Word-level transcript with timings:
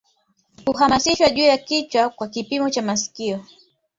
Huhasimiwa 0.65 1.29
juu 1.29 1.43
ya 1.43 1.57
kichwa 1.57 2.09
kwa 2.09 2.27
kipimo 2.27 2.69
cha 2.69 2.81
masikio 2.81 3.45